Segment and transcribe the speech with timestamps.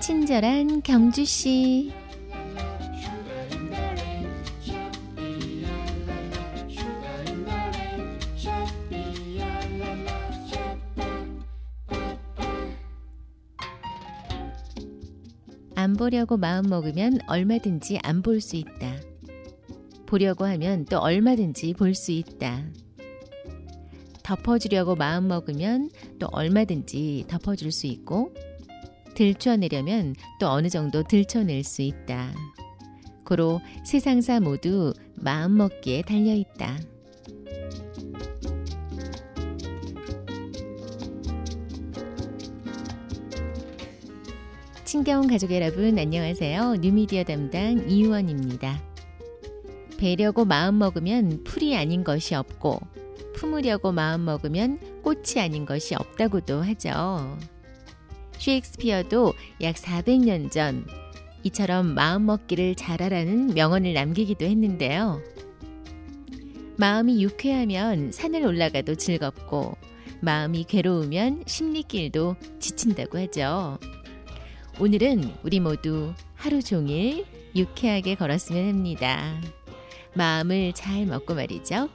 [0.00, 1.92] 친절한 경주 씨.
[15.74, 18.96] 안 보려고 마음 먹으면 얼마든지 안 볼 수 있다.
[20.06, 22.64] 보려고 하면 또 얼마든지 볼 수 있다.
[24.22, 28.34] 덮어주려고 마음 먹으면 또 얼마든지 덮어줄 수 있고,
[29.20, 32.32] 들춰내려면 또 어느 정도 들춰낼 수 있다.
[33.22, 36.78] 고로 세상사 모두 마음 먹기에 달려 있다.
[44.86, 46.76] 친경 가족 여러분 안녕하세요.
[46.76, 48.82] 뉴미디어 담당 이유원입니다.
[49.98, 52.80] 배려고 마음 먹으면 풀이 아닌 것이 없고
[53.34, 57.36] 품으려고 마음 먹으면 꽃이 아닌 것이 없다고도 하죠.
[58.40, 60.86] 셰익스피어도 약 400년 전
[61.42, 65.20] 이처럼 마음 먹기를 잘하라는 명언을 남기기도 했는데요.
[66.76, 69.76] 마음이 유쾌하면 산을 올라가도 즐겁고
[70.22, 73.78] 마음이 괴로우면 심리길도 지친다고 하죠.
[74.78, 79.40] 오늘은 우리 모두 하루 종일 유쾌하게 걸었으면 합니다.
[80.14, 81.88] 마음을 잘 먹고 말이죠.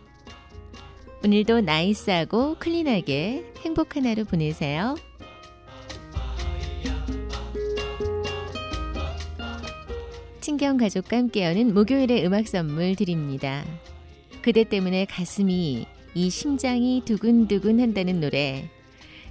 [1.23, 4.95] 오늘도 나이스하고 클린하게 행복한 하루 보내세요.
[10.45, 13.65] 친경 가족과 함께 여는 목요일의 음악 선물 드립니다.
[14.43, 18.69] 그대 때문에 가슴이 이 심장이 두근두근 한다는 노래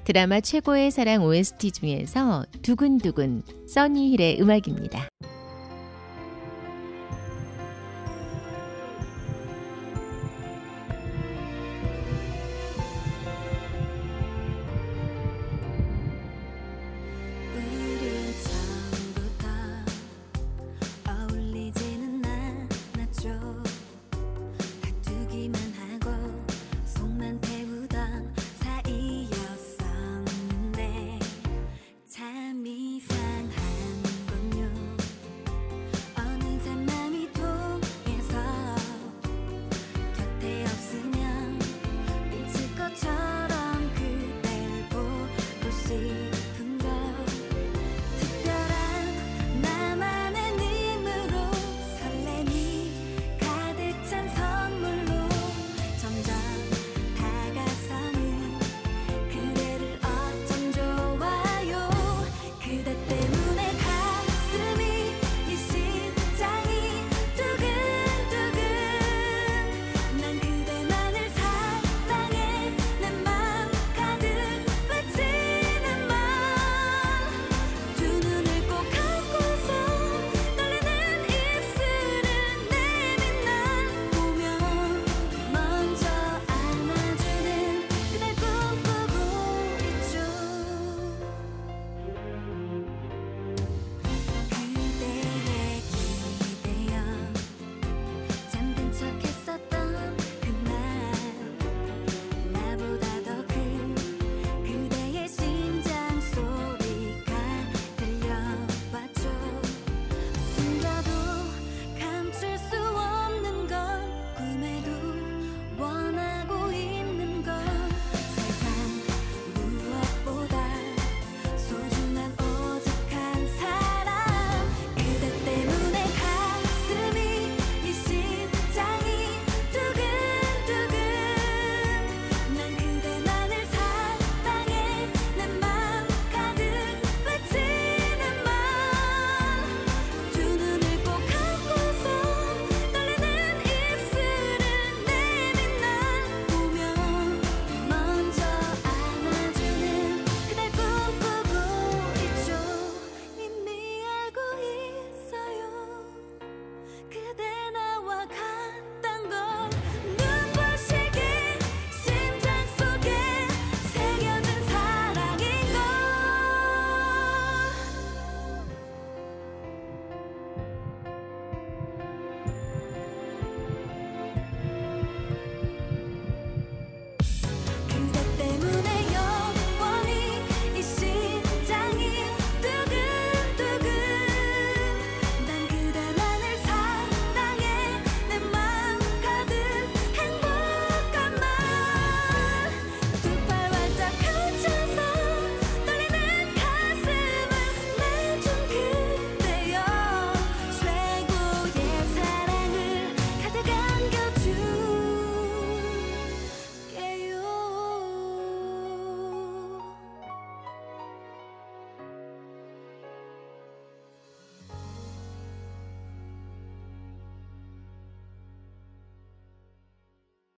[0.02, 5.08] 드라마 최고의 사랑 OST 중에서 두근두근 써니힐의 음악입니다.